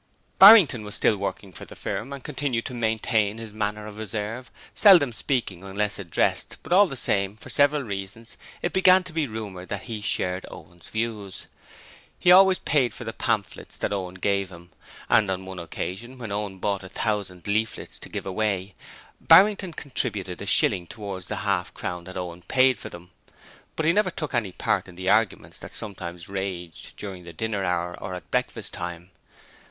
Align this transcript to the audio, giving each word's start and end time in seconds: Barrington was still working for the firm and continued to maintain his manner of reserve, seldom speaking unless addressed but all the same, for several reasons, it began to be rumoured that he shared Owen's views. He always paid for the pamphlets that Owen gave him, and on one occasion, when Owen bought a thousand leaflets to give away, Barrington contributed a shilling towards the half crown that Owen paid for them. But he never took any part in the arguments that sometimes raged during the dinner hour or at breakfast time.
Barrington 0.39 0.83
was 0.83 0.95
still 0.95 1.15
working 1.15 1.51
for 1.53 1.65
the 1.65 1.75
firm 1.75 2.11
and 2.11 2.23
continued 2.23 2.65
to 2.65 2.73
maintain 2.73 3.37
his 3.37 3.53
manner 3.53 3.85
of 3.85 3.99
reserve, 3.99 4.49
seldom 4.73 5.13
speaking 5.13 5.63
unless 5.63 5.99
addressed 5.99 6.57
but 6.63 6.73
all 6.73 6.87
the 6.87 6.97
same, 6.97 7.35
for 7.35 7.51
several 7.51 7.83
reasons, 7.83 8.35
it 8.63 8.73
began 8.73 9.03
to 9.03 9.13
be 9.13 9.27
rumoured 9.27 9.69
that 9.69 9.83
he 9.83 10.01
shared 10.01 10.43
Owen's 10.49 10.89
views. 10.89 11.45
He 12.17 12.31
always 12.31 12.57
paid 12.57 12.95
for 12.95 13.03
the 13.03 13.13
pamphlets 13.13 13.77
that 13.77 13.93
Owen 13.93 14.15
gave 14.15 14.49
him, 14.49 14.71
and 15.07 15.29
on 15.29 15.45
one 15.45 15.59
occasion, 15.59 16.17
when 16.17 16.31
Owen 16.31 16.57
bought 16.57 16.81
a 16.81 16.89
thousand 16.89 17.45
leaflets 17.45 17.99
to 17.99 18.09
give 18.09 18.25
away, 18.25 18.73
Barrington 19.19 19.71
contributed 19.71 20.41
a 20.41 20.47
shilling 20.47 20.87
towards 20.87 21.27
the 21.27 21.35
half 21.45 21.75
crown 21.75 22.05
that 22.05 22.17
Owen 22.17 22.41
paid 22.41 22.79
for 22.79 22.89
them. 22.89 23.11
But 23.75 23.85
he 23.85 23.93
never 23.93 24.09
took 24.09 24.33
any 24.33 24.51
part 24.53 24.87
in 24.87 24.95
the 24.95 25.11
arguments 25.11 25.59
that 25.59 25.71
sometimes 25.71 26.27
raged 26.27 26.95
during 26.97 27.23
the 27.23 27.33
dinner 27.33 27.63
hour 27.63 27.95
or 27.99 28.15
at 28.15 28.31
breakfast 28.31 28.73
time. 28.73 29.11